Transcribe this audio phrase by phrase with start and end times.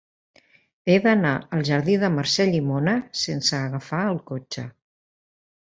[0.93, 4.69] He d'anar al jardí de Mercè Llimona sense agafar el cotxe.